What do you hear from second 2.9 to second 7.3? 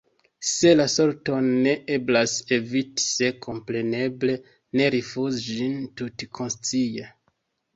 se, kompreneble, ne rifuzi ĝin tutkonscie.